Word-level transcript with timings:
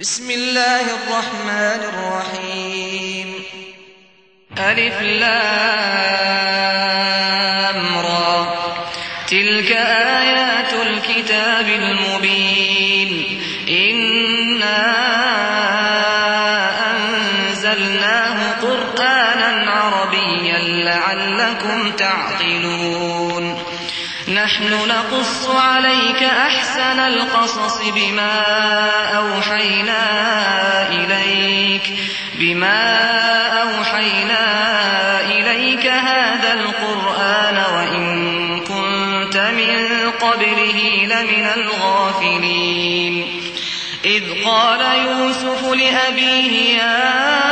بسم 0.00 0.30
الله 0.30 0.80
الرحمن 0.80 1.80
الرحيم. 1.94 3.44
ألف 4.58 5.02
لام 5.02 5.18
را. 7.98 8.54
تلك 9.26 9.72
آيات 9.72 10.72
الكتاب 10.72 11.66
المبين. 11.68 13.40
إنا 13.68 14.80
أنزلناه 16.90 18.52
قرآنا 18.62 19.70
عربيا 19.70 20.58
لعلكم 20.58 21.92
تعقلون. 21.92 22.31
نحن 24.44 24.88
نقص 24.88 25.50
عليك 25.50 26.22
أحسن 26.22 27.00
القصص 27.00 27.82
بما 27.94 28.40
أوحينا 29.16 30.02
إليك 30.88 31.82
بما 32.34 32.80
أوحينا 33.62 34.44
إليك 35.20 35.86
هذا 35.86 36.52
القرآن 36.52 37.56
وإن 37.74 38.60
كنت 38.60 39.36
من 39.36 40.10
قبله 40.10 41.06
لمن 41.06 41.46
الغافلين. 41.56 43.40
إذ 44.04 44.44
قال 44.44 44.80
يوسف 45.06 45.72
لأبيه 45.72 46.78
يا 46.78 47.51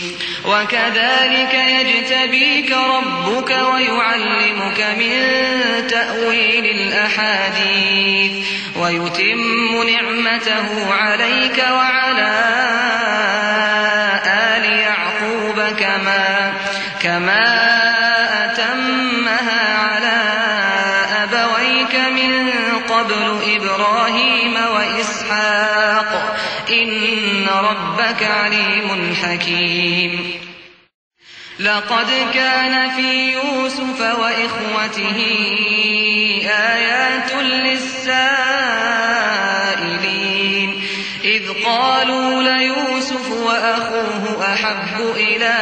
وكذلك 0.45 1.53
يجتبيك 1.53 2.71
ربك 2.71 3.49
ويعلمك 3.49 4.85
من 4.97 5.13
تأويل 5.87 6.65
الأحاديث 6.65 8.47
ويتم 8.75 9.89
نعمته 9.89 10.93
عليك 10.93 11.65
وعلى 11.71 12.33
آل 14.25 14.63
يعقوب 14.79 15.75
كما 15.79 16.53
كما 17.01 17.71
أتمها 18.45 19.77
على 19.77 20.21
أبويك 21.23 21.95
من 21.95 22.51
قبل 22.89 23.39
إبراهيم 23.55 24.53
وإسحاق 24.75 26.37
إن 26.69 27.47
ربك 27.47 28.23
عليم 28.23 29.15
حكيم 29.23 29.80
لقد 31.61 32.07
كان 32.33 32.89
في 32.89 33.31
يوسف 33.31 34.01
وإخوته 34.01 35.19
آيات 36.49 37.33
للسائلين. 37.33 38.11
إذ 41.23 41.43
قالوا 41.65 42.43
ليوسف 42.43 43.31
وأخوه 43.31 44.53
أحب 44.53 45.01
إلى 45.15 45.53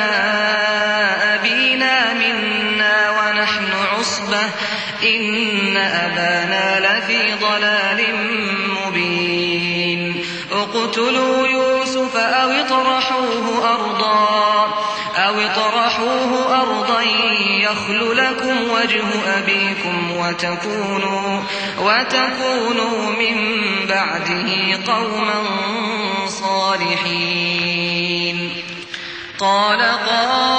أبينا 1.34 2.14
منا 2.14 3.10
ونحن 3.10 3.72
عصبة. 3.92 4.44
إن 5.04 5.78
أبانا 5.78 6.80
لفي 6.80 7.34
ضلال 7.34 8.06
مبين. 8.86 10.26
اقتلوا 10.52 11.48
يوسف 11.48 12.16
أو 12.18 12.50
اطرحوه 12.50 13.74
أرضا. 13.74 14.49
أو 15.28 15.40
اطرحوه 15.40 16.62
أرضا 16.62 17.02
يخل 17.60 18.18
لكم 18.18 18.72
وجه 18.72 19.04
أبيكم 19.38 20.12
وتكونوا 20.18 21.42
وتكونوا 21.80 23.12
من 23.20 23.38
بعده 23.90 24.80
قوما 24.94 25.44
صالحين 26.28 27.70
قال 29.40 29.82
قائل 29.82 30.59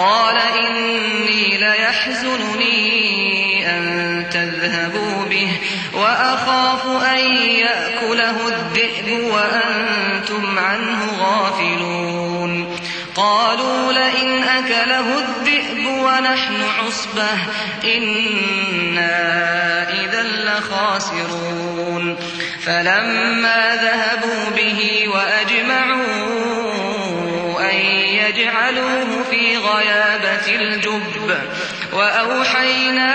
قال 0.00 0.36
إني 0.36 1.56
ليحزنني 1.56 2.90
أن 3.70 4.26
تذهبوا 4.30 5.24
به 5.24 5.48
وأخاف 5.94 6.86
أن 6.86 7.18
يأكله 7.46 8.36
الذئب 8.48 9.24
وأنتم 9.24 10.58
عنه 10.58 11.06
غافلون. 11.20 12.76
قالوا 13.14 13.92
لئن 13.92 14.42
أكله 14.42 15.18
الذئب 15.18 15.86
ونحن 15.86 16.62
عصبة 16.78 17.30
إنا 17.84 19.12
إذا 19.88 20.22
لخاسرون. 20.22 22.16
فلما 22.66 23.76
ذهبوا 23.76 24.50
به 24.56 25.08
وأجمعوا 25.08 26.09
يجعلوه 28.40 29.22
في 29.30 29.56
غيابة 29.56 30.46
الجب 30.48 31.38
وأوحينا 31.92 33.14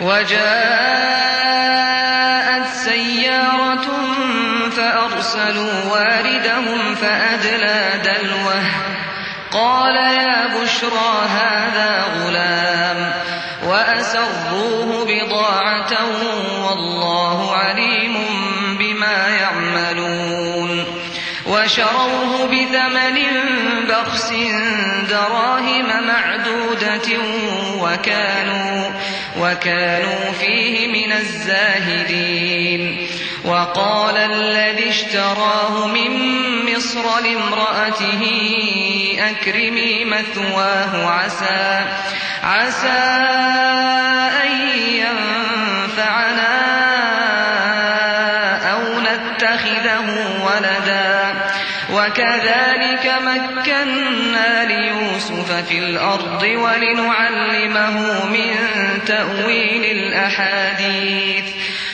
وجاءت 0.00 0.44
سيارة 2.66 3.86
فأرسلوا 4.76 5.84
واردهم 5.90 6.94
فأدلى 6.94 8.02
دلوه. 8.04 8.62
قال 9.52 9.96
يا 9.96 10.46
بشرى 10.46 11.28
هذا 11.28 12.02
غلام 12.02 13.12
وأسروه 13.66 15.06
بضاعة 15.08 15.92
والله 16.64 17.56
عليم 17.56 18.14
بما 18.78 19.28
يعملون. 19.28 20.84
وشروه 21.46 22.46
بثمن 22.46 23.16
بخس 23.88 24.32
دراهم 25.08 26.06
معدودة 26.06 27.18
وكانوا 27.80 28.90
وكانوا 29.44 30.32
فيه 30.40 30.88
من 30.88 31.12
الزاهدين. 31.12 33.08
وقال 33.44 34.16
الذي 34.16 34.88
اشتراه 34.88 35.86
من 35.86 36.10
مصر 36.72 37.20
لامرأته 37.20 38.22
أكرمي 39.18 40.04
مثواه 40.04 41.06
عسى 41.06 41.86
عسى 42.42 42.88
أن 44.44 44.50
ينفعنا 44.78 46.54
أو 48.72 49.00
نتخذه 49.00 50.06
ولدا. 50.44 51.34
وكذلك 51.92 53.14
مكنا 53.20 54.64
ليوسف 54.64 55.52
في 55.68 55.78
الأرض 55.78 56.42
ولنعلمه 56.42 57.23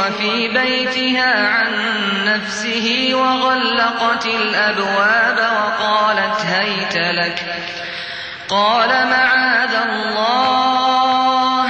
التي 0.00 0.12
هو 0.12 0.18
في 0.18 0.48
بيتها 0.48 1.48
عن 1.48 1.72
نفسه 2.24 3.10
وغلقت 3.14 4.26
الأبواب 4.26 5.38
وقالت 5.38 6.40
هيت 6.40 6.96
لك. 6.96 7.44
قال 8.48 8.88
معاذ 8.88 9.74
الله 9.74 11.68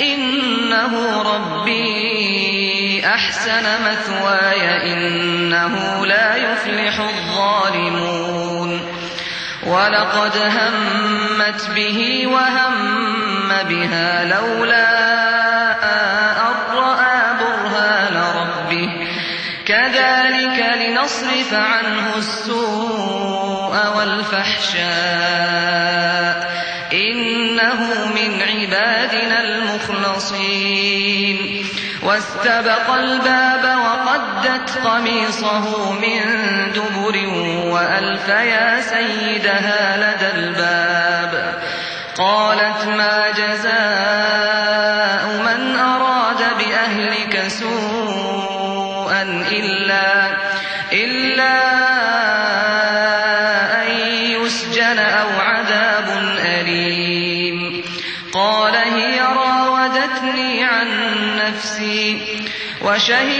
إنه 0.00 1.22
ربي 1.34 3.06
أحسن 3.06 3.64
مثواي 3.84 4.92
إنه 4.92 6.06
لا 6.06 6.36
يفلح 6.36 7.00
الظالمون. 7.00 8.80
ولقد 9.66 10.36
همت 10.36 11.70
به 11.74 12.26
وهم 12.26 13.06
بها 13.68 14.24
لولا 14.24 14.85
والفحشاء 24.56 26.36
إنه 26.92 27.80
من 28.14 28.42
عبادنا 28.42 29.40
المخلصين. 29.40 31.36
واستبق 32.02 32.90
الباب 32.90 33.78
وقدت 33.78 34.78
قميصه 34.84 35.92
من 35.92 36.20
دبر 36.72 37.16
وألف 37.72 38.28
يا 38.28 38.80
سيدها 38.80 39.96
لدى 39.96 40.30
الباب. 40.38 41.62
قالت 42.18 42.84
ما 42.86 43.30
جزاء 43.30 43.85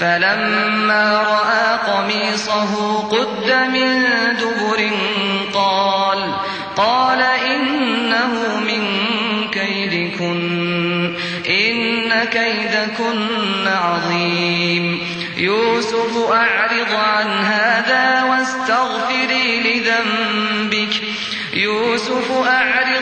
فلما 0.00 1.22
رأى 1.22 1.92
قميصه 1.92 3.02
قد 3.08 3.52
من 3.72 4.04
دبر 4.36 4.90
قال 5.54 6.34
قال 6.76 7.22
إنه 7.22 8.60
من 8.60 8.84
كيدكن 9.50 11.14
إن 11.48 12.24
كيدكن 12.24 13.68
عظيم. 13.68 15.00
يوسف 15.36 16.30
أعرض 16.32 16.94
عن 16.94 17.44
هذا 17.44 18.22
واستغفري 18.22 19.60
لذنبك. 19.60 21.02
يوسف 21.54 22.32
أعرض 22.46 23.01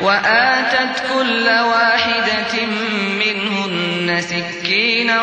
وآتت 0.00 1.02
كل 1.12 1.48
واحدة 1.48 2.66
منهن 3.18 4.20
سكينا 4.20 5.22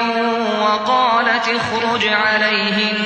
وقالت 0.62 1.48
اخرج 1.48 2.08
عليهن. 2.08 2.98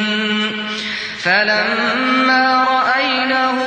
فلما 1.23 2.65
رأينه 2.69 3.57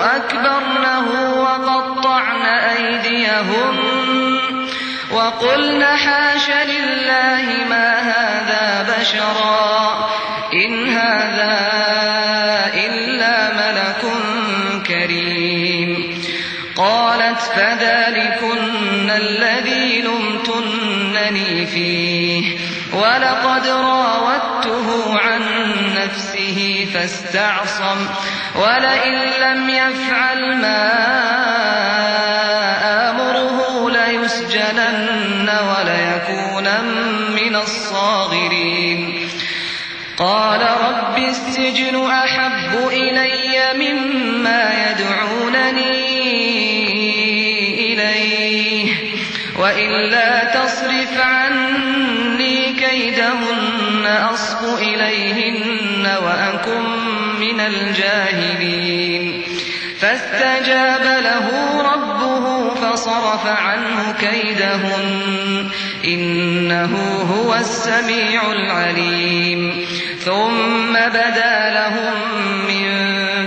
أكبرنه 0.00 1.08
وقطعن 1.40 2.42
أيديهن 2.42 3.78
وقلن 5.12 5.84
حاش 5.84 6.50
لله 6.50 7.46
ما 7.68 7.88
هذا 7.98 8.96
بشرا. 8.98 9.63
نفسه 27.04 27.30
فاستعصم 27.30 28.06
ولئن 28.54 29.14
لم 29.40 29.70
يفعل 29.70 30.56
ما 30.56 30.90
آمره 33.10 33.90
ليسجنن 33.90 35.48
وليكونا 35.48 36.82
من 37.36 37.56
الصاغرين. 37.56 39.28
قال 40.18 40.60
رب 40.60 41.18
السجن 41.18 42.10
أحب 42.10 42.88
إلي 42.88 43.72
مما 43.74 44.90
يدعونني 44.90 45.33
من 57.54 57.60
الجاهلين. 57.60 59.42
فاستجاب 60.00 61.02
له 61.02 61.48
ربه 61.94 62.74
فصرف 62.74 63.46
عنه 63.46 64.14
كيدهن. 64.20 65.70
إنه 66.04 66.96
هو 67.30 67.54
السميع 67.54 68.52
العليم. 68.52 69.86
ثم 70.24 70.92
بدا 70.92 71.70
لهم 71.70 72.12
من 72.68 72.90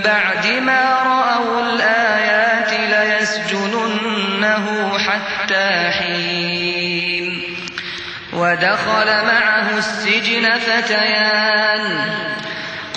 بعد 0.00 0.46
ما 0.46 0.98
رأوا 1.06 1.60
الآيات 1.60 2.72
ليسجننه 2.90 4.98
حتى 4.98 5.90
حين. 5.90 7.42
ودخل 8.32 9.06
معه 9.06 9.78
السجن 9.78 10.58
فتيان. 10.58 12.10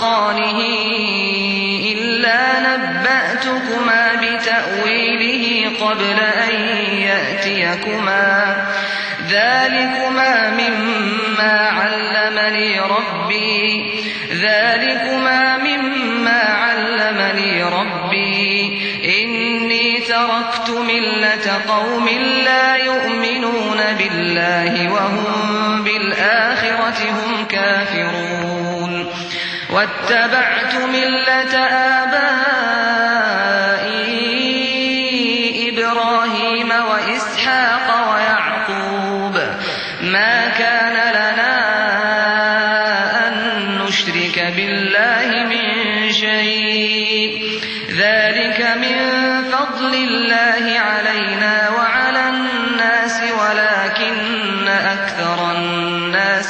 ترزقانه 0.00 0.60
إلا 1.92 2.60
نبأتكما 2.60 4.14
بتأويله 4.14 5.70
قبل 5.80 6.16
أن 6.20 6.54
يأتيكما. 6.98 8.56
ذلكما 9.30 10.50
مما 10.50 11.68
علمني 11.68 12.80
ربي. 12.80 13.84
ذلكما 14.32 15.56
مما 15.56 16.40
علمني 16.40 17.62
ربي. 17.62 18.80
إني 19.22 20.00
تركت 20.00 20.70
ملة 20.70 21.60
قوم 21.68 22.08
لا 22.44 22.76
يؤمنون 22.76 23.80
بالله 23.98 24.92
وهم 24.92 25.39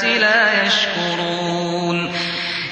الناس 0.04 0.20
لا 0.20 0.62
يشكرون. 0.62 2.12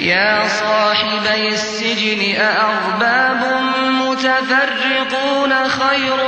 يا 0.00 0.48
صاحبي 0.48 1.48
السجن 1.48 2.40
أأرباب 2.40 3.62
متفرقون 3.84 5.68
خير 5.68 6.27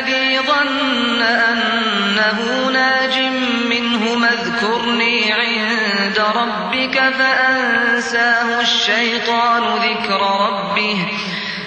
الشيطان 8.61 9.63
ذكر 9.63 10.21
ربه 10.21 11.07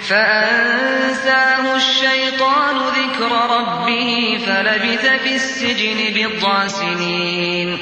فأنساه 0.09 1.75
الشيطان 1.75 2.75
ذكر 2.77 3.31
ربه 3.57 4.39
فلبث 4.45 5.05
في 5.23 5.35
السجن 5.35 5.97
بضع 6.15 6.67
سنين. 6.67 7.79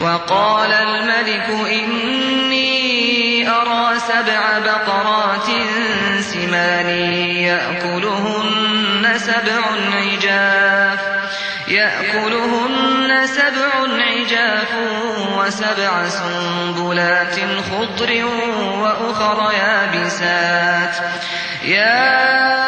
وقال 0.00 0.72
الملك 0.72 1.48
إني 1.72 3.48
أرى 3.48 3.98
سبع 3.98 4.58
بقرات 4.58 5.48
سمان 6.20 6.88
يأكلهن 7.48 9.12
سبع 9.18 9.62
عجاف 9.94 11.00
يأكلهن 11.68 12.71
سبع 13.26 13.70
عجاف 14.02 14.74
وسبع 15.38 16.08
سنبلات 16.08 17.34
خضر 17.70 18.24
وأخر 18.80 19.52
يابسات. 19.52 20.96
يا 21.64 22.61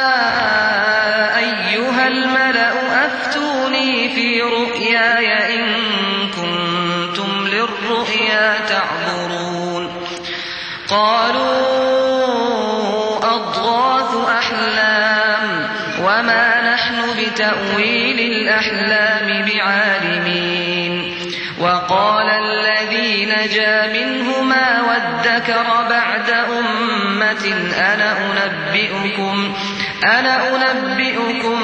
أنا 30.05 30.71
أنبئكم 30.73 31.59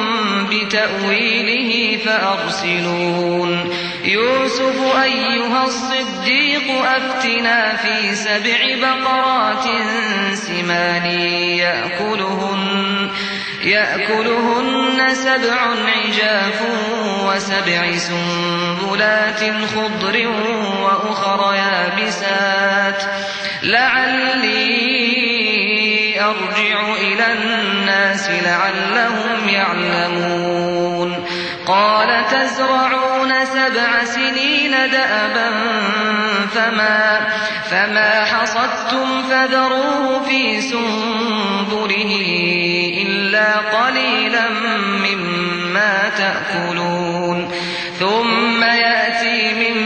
بتأويله 0.51 1.99
فأرسلون. 2.05 3.71
يوسف 4.05 5.03
أيها 5.03 5.65
الصديق 5.65 6.85
أفتنا 6.85 7.77
في 7.77 8.15
سبع 8.15 8.59
بقرات 8.83 9.65
سمان 10.35 11.07
يأكلهن 11.61 13.11
يأكلهن 13.65 15.15
سبع 15.15 15.61
عجاف 15.87 16.63
وسبع 17.25 17.97
سنبلات 17.97 19.41
خضر 19.75 20.29
وأخر 20.83 21.55
يابسات. 21.55 23.03
لعلي 23.63 24.70
أرجع 26.21 26.95
إلى 27.01 27.33
الناس 27.33 28.31
لعلهم 28.31 29.49
يعلمون. 29.49 31.27
قال 31.67 32.27
تزرعون 32.27 33.45
سبع 33.45 34.05
سنين 34.05 34.71
دأبا 34.71 35.51
فما, 36.55 37.21
فما 37.71 38.25
حصدتم 38.25 39.23
فذروه 39.23 40.23
في 40.23 40.61
سنبله 40.61 42.13
إلا 43.07 43.57
قليلا 43.57 44.49
مما 44.79 46.11
تأكلون. 46.19 47.53
ثم 47.99 48.63
يأتي 48.63 49.55
من 49.55 49.77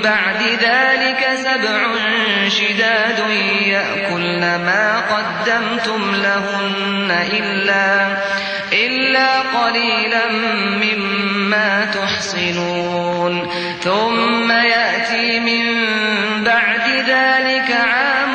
بعد 0.00 0.42
ذلك 0.42 1.28
سبع 1.34 2.13
شداد 2.50 3.18
يأكلن 3.66 4.40
ما 4.40 5.00
قدمتم 5.00 6.14
لهن 6.14 7.10
إلا, 7.32 8.16
إلا 8.72 9.40
قليلا 9.40 10.30
مما 10.82 11.84
تحصنون. 11.84 13.50
ثم 13.82 14.52
يأتي 14.52 15.40
من 15.40 15.64
بعد 16.44 16.88
ذلك 16.88 17.70
عام 17.70 18.34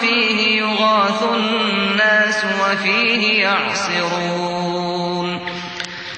فيه 0.00 0.60
يغاث 0.60 1.22
الناس 1.22 2.44
وفيه 2.60 3.42
يعصرون. 3.42 4.54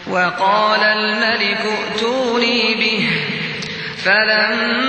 وقال 0.07 0.83
الملك 0.83 1.61
ائتوني 1.67 2.75
به 2.75 3.09
فلما 4.05 4.86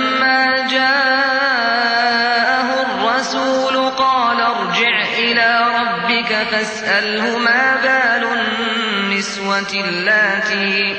فاسأله 6.58 7.38
ما 7.38 7.76
بال 7.82 8.28
النسوة 8.38 9.84
اللاتي 9.84 10.94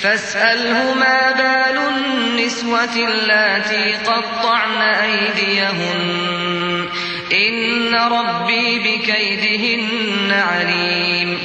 فاسأله 0.00 0.94
ما 0.94 1.32
بال 1.32 1.78
النسوة 1.88 2.94
اللاتي 2.96 3.94
قطعن 3.94 4.80
أيديهن 4.80 6.36
إن 7.32 7.94
ربي 7.94 8.78
بكيدهن 8.78 10.32
عليم 10.32 11.38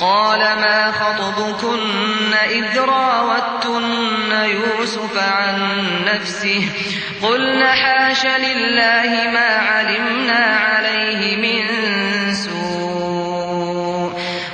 قال 0.00 0.38
ما 0.38 0.92
خطبكن 0.92 2.34
إذ 2.50 2.80
راوتن 2.80 4.32
يوسف 4.32 5.18
عن 5.18 5.82
نفسه 6.04 6.68
قلن 7.22 7.64
حاش 7.64 8.26
لله 8.26 9.30
ما 9.32 9.48
علمنا 9.58 10.44
عليه 10.44 11.36
من 11.36 11.64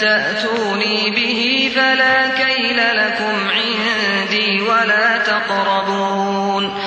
تأتوني 0.00 1.10
به 1.10 1.72
فلا 1.76 2.28
كيل 2.28 2.76
لكم 2.76 3.48
عندي 3.50 4.60
ولا 4.60 5.18
تقربون. 5.18 6.78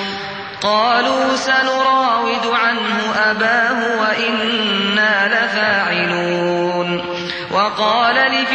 قالوا 0.62 1.36
سنراود 1.36 2.46
عنه 2.46 3.14
أباه 3.30 4.00
وإنا 4.00 5.28
لفاعلون. 5.28 7.04
وقال 7.50 8.14
لفتيانه 8.14 8.53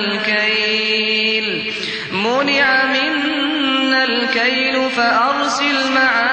الكيل. 0.00 1.74
منع 2.12 2.84
منا 2.84 4.04
الكيل 4.04 4.90
فأرسل 4.90 5.92
معنا 5.92 6.29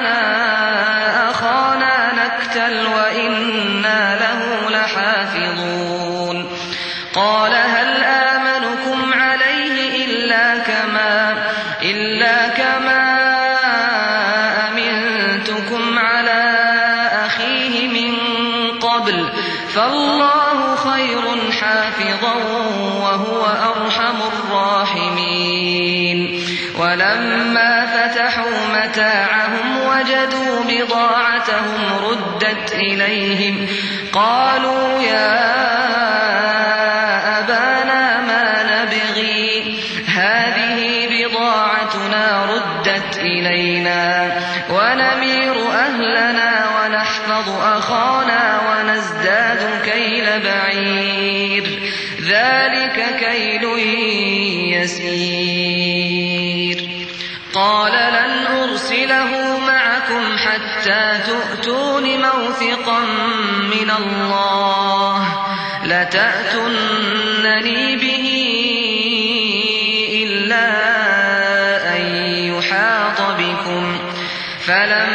حتى 60.47 61.19
تؤتون 61.27 62.03
موثقا 62.03 62.99
من 63.71 63.89
الله 63.97 65.23
لتأتنني 65.83 67.95
به 67.95 68.25
إلا 70.23 70.67
أن 71.95 72.01
يحاط 72.55 73.21
بكم. 73.21 73.97
فلم 74.67 75.06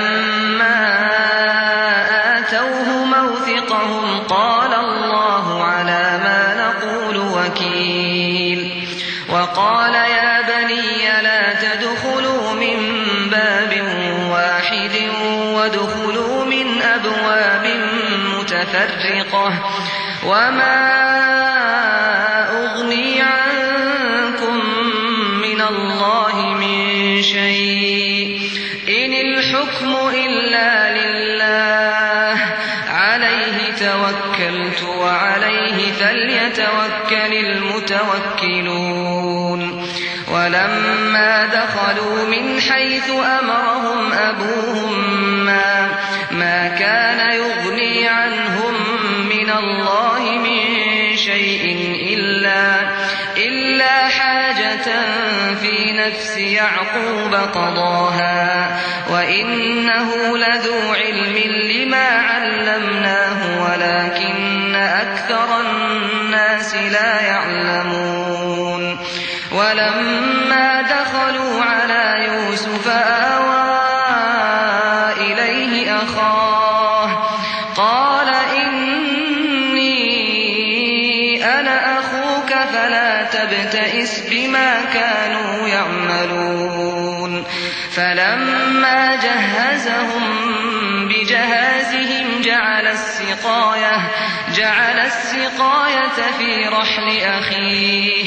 نفس 56.06 56.36
يعقوب 56.36 57.34
قضاها 57.34 58.80
وإنه 59.10 60.38
لذو 60.38 60.92
علم 60.92 61.36
لما 61.70 62.08
علمناه 62.08 63.62
ولكن 63.62 64.21
السقاية 93.42 94.10
جعل 94.54 94.98
السقاية 94.98 96.32
في 96.38 96.68
رحل 96.68 97.20
أخيه. 97.22 98.24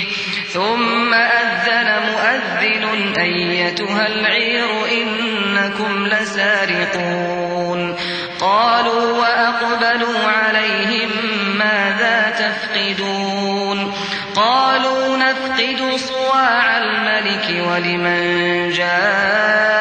ثم 0.53 1.13
أذن 1.13 2.01
مؤذن 2.11 3.13
أيتها 3.19 4.07
العير 4.07 4.69
إنكم 4.91 6.07
لسارقون. 6.07 7.95
قالوا 8.39 9.11
وأقبلوا 9.19 10.27
عليهم 10.27 11.09
ماذا 11.57 12.33
تفقدون؟ 12.39 13.93
قالوا 14.35 15.17
نفقد 15.17 15.95
صواع 15.95 16.77
الملك 16.77 17.67
ولمن 17.67 18.69
جاء 18.69 19.74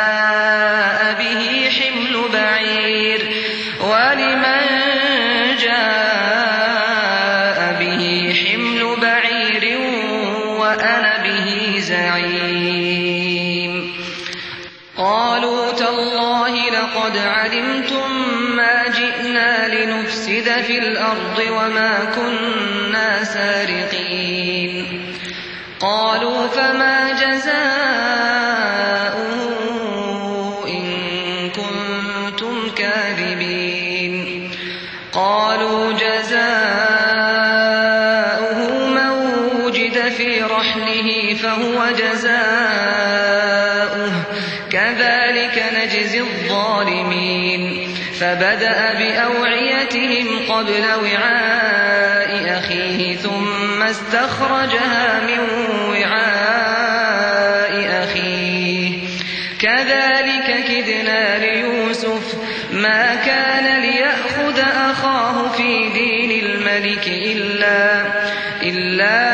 الأرض 21.15 21.39
وما 21.51 22.05
كنا 22.05 22.44
قبل 50.55 50.85
وعاء 51.03 52.59
أخيه 52.59 53.17
ثم 53.17 53.83
استخرجها 53.83 55.21
من 55.27 55.39
وعاء 55.91 57.75
أخيه. 58.05 58.99
كذلك 59.59 60.65
كدنا 60.69 61.39
ليوسف 61.39 62.35
ما 62.73 63.15
كان 63.15 63.81
ليأخذ 63.81 64.61
أخاه 64.61 65.49
في 65.49 65.89
دين 65.89 66.45
الملك 66.45 67.09
إلا 67.09 68.03
إلا 68.63 69.34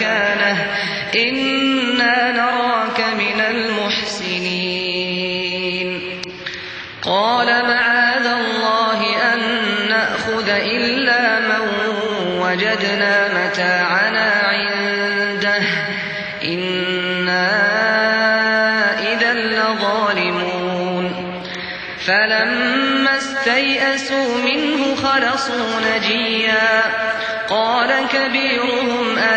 مكانه. 0.00 0.66
إنا 1.16 2.32
نراك 2.32 3.00
من 3.00 3.40
المحسنين. 3.50 4.70
قال 7.02 7.46
معاذ 7.46 8.26
الله 8.26 9.32
أن 9.34 9.40
نأخذ 9.88 10.48
إلا 10.48 11.40
من 11.40 11.68
وجدنا 12.38 13.28
متاعنا 13.34 14.30
عنده. 14.30 15.62
إنا 16.44 17.50
إذا 19.12 19.32
لظالمون. 19.32 21.06
فلما 22.06 23.16
استيئسوا 23.16 24.38
منه 24.44 24.94
خلصوا 24.94 25.80
نجيا. 25.80 26.82
قال 27.48 27.90
كبيرهم 28.12 28.79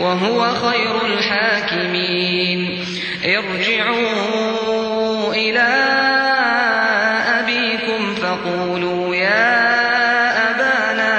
وهو 0.00 0.54
خير 0.54 1.06
الحاكمين. 1.06 2.84
ارجعوا 3.24 5.34
إلى 5.34 5.68
أبيكم 7.40 8.14
فقولوا 8.14 9.16
يا 9.16 9.60
أبانا 10.50 11.12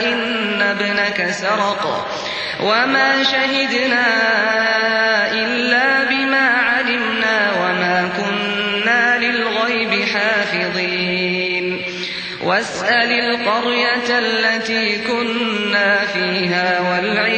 إن 0.00 0.62
ابنك 0.62 1.30
سرق 1.30 2.08
وما 2.62 3.22
شهدنا 3.22 4.06
إلا 5.32 6.04
بما 6.04 6.48
علمنا 6.48 7.52
وما 7.60 8.10
كنا 8.16 9.18
للغيب 9.18 10.04
حافظين. 10.04 11.82
واسأل 12.44 13.12
القرية 13.12 14.18
التي 14.18 14.98
كنا 14.98 16.06
فيها 16.06 16.80
والعير 16.80 17.28
التي 17.28 17.37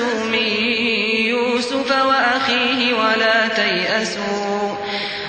فتحسسوا 0.00 0.24
من 0.24 0.46
يوسف 1.26 1.90
وأخيه 1.90 2.94
ولا 2.94 3.48
تيأسوا 3.48 4.76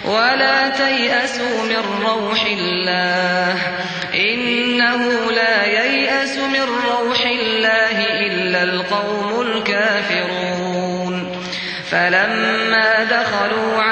ولا 0.06 0.70
تيأسوا 0.70 1.64
من 1.64 2.04
روح 2.06 2.46
الله 2.46 3.56
إنه 4.16 5.32
لا 5.32 5.66
ييأس 5.66 6.38
من 6.38 6.64
روح 6.88 7.26
الله 7.26 8.26
إلا 8.28 8.64
القوم 8.64 9.42
الكافرون 9.42 11.42
فلما 11.92 13.04
دخلوا 13.04 13.82
عليه 13.82 13.91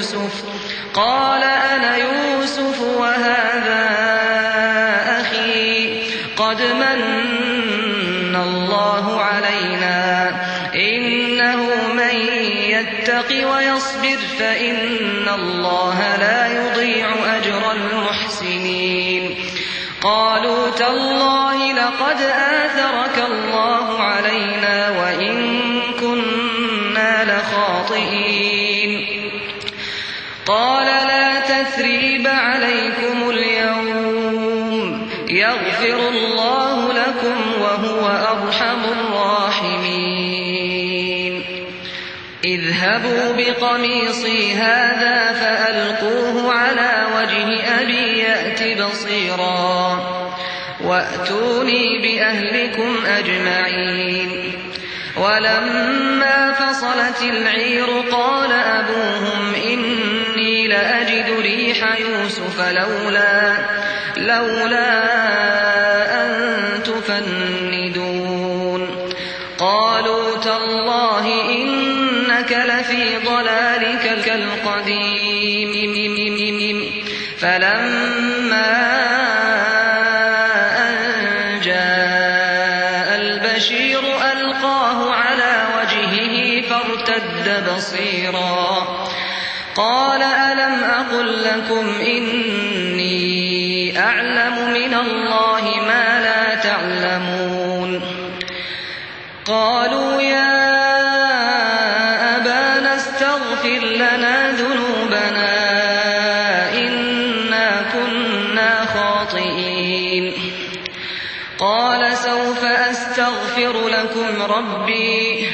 يوسف؟ 0.00 0.44
قال 0.94 1.42
أنا 1.42 1.96
يوسف 1.96 2.80
وهذا 2.80 3.88
أخي. 5.20 6.00
قد 6.36 6.62
من 6.62 8.36
الله 8.36 9.20
علينا. 9.20 10.30
إنه 10.74 11.66
من 11.94 12.16
يتق 12.68 13.48
ويصبر 13.52 14.18
فإن 14.38 15.28
الله 15.34 16.16
لا 16.16 16.46
يضيع 16.46 17.08
أجر 17.36 17.72
المحسنين. 17.72 19.34
قالوا 20.02 20.70
تالله 20.70 21.72
لقد 21.72 22.20
آثرك 22.20 23.24
الله. 23.30 23.49
بقميصي 43.60 44.52
هذا 44.52 45.32
فألقوه 45.32 46.54
على 46.54 47.06
وجه 47.16 47.80
أبي 47.80 48.18
يأت 48.18 48.78
بصيرا. 48.82 50.00
وأتوني 50.80 51.98
بأهلكم 51.98 53.06
أجمعين. 53.06 54.52
ولما 55.16 56.52
فصلت 56.52 57.22
العير 57.22 57.86
قال 58.12 58.52
أبوهم 58.52 59.54
إني 59.54 60.68
لأجد 60.68 61.40
ريح 61.40 62.00
يوسف 62.00 62.60
لولا 62.60 63.56
لولا 64.16 64.99
القديم. 74.34 75.80
فلما 77.38 78.72
أن 80.88 80.96
جاء 81.60 83.08
البشير 83.20 84.00
ألقاه 84.32 85.14
على 85.14 85.52
وجهه 85.76 86.62
فارتد 86.68 87.46
بصيرا. 87.70 89.06
قال 89.76 90.22
ألم 90.22 90.84
أقل 90.84 91.44
لكم 91.44 91.86
إني 92.00 92.49
ربي 114.56 115.48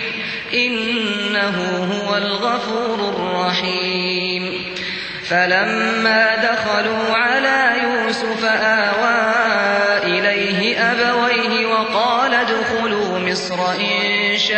إنه 0.54 1.56
هو 1.92 2.16
الغفور 2.16 2.98
الرحيم. 3.08 4.74
فلما 5.28 6.36
دخلوا 6.36 7.16
على 7.16 7.72
يوسف 7.82 8.44
آوى 8.44 9.32
إليه 10.02 10.78
أبويه 10.92 11.66
وقال 11.66 12.34
ادخلوا 12.34 13.18
مصر 13.18 13.70
إن 13.72 14.38
شاء 14.38 14.56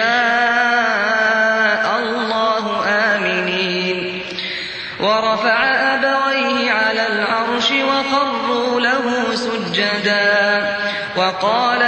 الله 1.98 2.84
آمنين. 2.88 4.22
ورفع 5.00 5.64
أبويه 5.94 6.72
على 6.72 7.06
العرش 7.06 7.70
وخروا 7.70 8.80
له 8.80 9.34
سجدا. 9.34 10.76
وقال 11.16 11.87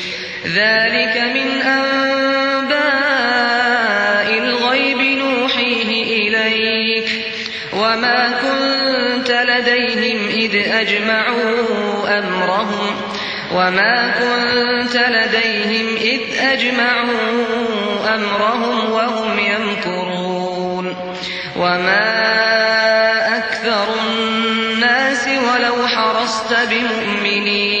ذلك 0.45 1.17
من 1.35 1.61
أنباء 1.61 1.91
الغيب 4.37 4.97
نوحيه 4.97 6.03
إليك. 6.27 7.25
وما 7.73 8.29
كنت 8.41 9.31
لديهم 9.31 10.27
إذ 10.27 10.55
أجمعوا 10.55 12.19
أمرهم. 12.19 12.95
وما 13.53 14.13
كنت 14.19 14.95
لديهم 14.95 15.95
إذ 15.95 16.21
أجمعوا 16.39 18.15
أمرهم 18.15 18.91
وهم 18.91 19.39
يمكرون. 19.39 20.95
وما 21.55 22.31
أكثر 23.37 23.87
الناس 24.09 25.27
ولو 25.27 25.87
حرصت 25.87 26.53
بمؤمنين. 26.69 27.80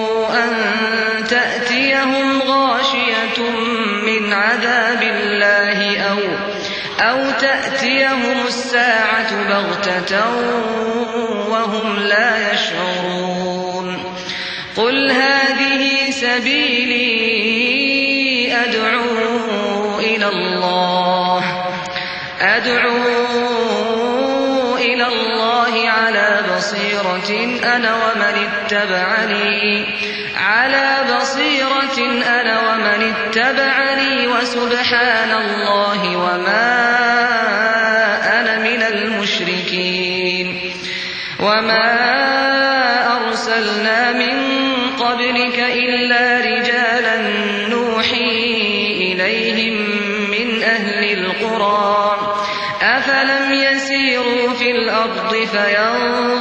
أن 0.33 0.51
تأتيهم 1.27 2.41
غاشية 2.41 3.49
من 4.05 4.33
عذاب 4.33 5.01
الله 5.01 5.99
أو 5.99 6.19
أو 6.99 7.31
تأتيهم 7.31 8.47
الساعة 8.47 9.47
بغتة 9.49 10.25
وهم 11.49 11.99
لا 11.99 12.53
يشعرون. 12.53 14.03
قل 14.77 15.11
هذه 15.11 16.11
سبيلي 16.11 17.11
أدعو 18.63 19.99
إلى 19.99 20.27
الله. 20.27 21.43
أدعو 22.41 22.97
إلى 24.77 25.07
الله 25.07 25.89
على 25.89 26.43
بصيرة 26.57 27.59
أنا 27.75 27.95
ومن 27.95 28.49
اتبعني. 28.49 29.85
على 30.61 31.15
بصيرة 31.17 31.97
أنا 32.39 32.59
ومن 32.69 33.13
اتبعني 33.13 34.27
وسبحان 34.27 35.31
الله 35.31 36.17
وما 36.17 36.77
أنا 38.39 38.57
من 38.59 38.81
المشركين 38.83 40.71
وما 41.39 41.87
أرسلنا 43.17 44.11
من 44.11 44.37
قبلك 44.99 45.59
إلا 45.59 46.37
رجالا 46.37 47.17
نوحي 47.67 48.31
إليهم 49.01 49.73
من 50.31 50.63
أهل 50.63 51.03
القرى 51.19 52.17
أفلم 52.81 53.53
يسيروا 53.53 54.53
في 54.53 54.71
الأرض 54.71 55.35
فينظروا 55.35 56.40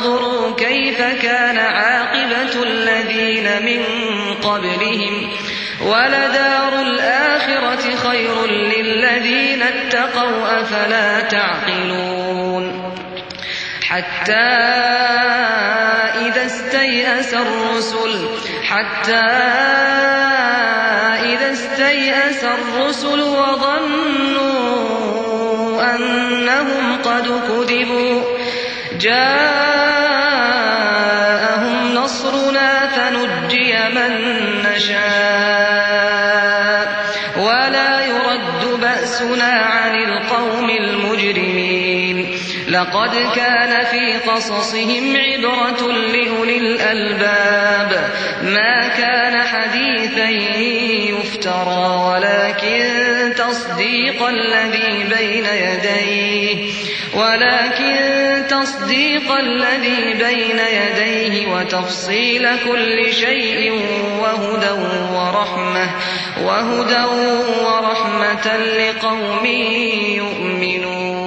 ولدار 6.01 6.83
الآخرة 6.83 7.97
خير 7.97 8.47
للذين 8.47 9.63
اتقوا 9.63 10.61
أفلا 10.63 11.21
تعقلون؟ 11.21 12.95
حتى 13.83 14.33
إذا 16.27 16.47
استيأس 16.47 17.35
الرسل 17.35 18.29
حتى 18.69 19.27
إذا 21.33 21.53
استيأس 21.53 22.45
الرسل 22.45 23.21
وظنوا 23.21 24.41
أنهم 25.95 26.99
قد 27.05 27.27
كذبوا 27.49 28.23
جاءهم 29.01 30.00
قصصهم 44.41 45.17
عبرة 45.17 45.93
لأولي 45.93 46.57
الألباب. 46.57 48.11
ما 48.43 48.89
كان 48.89 49.43
حديثا 49.43 50.29
يفترى 51.11 51.87
ولكن 52.09 53.33
تصديق 53.37 54.23
الذي 54.29 55.05
بين 55.17 55.45
يديه 55.45 56.73
ولكن 57.15 58.43
تصديق 58.49 59.33
الذي 59.33 60.15
بين 60.15 60.59
يديه 60.59 61.47
وتفصيل 61.53 62.49
كل 62.69 63.13
شيء 63.13 63.73
وهدى 64.21 64.71
ورحمة 65.13 65.91
وهدى 66.45 67.05
ورحمة 67.65 68.57
لقوم 68.57 69.47
يؤمنون. 70.17 71.20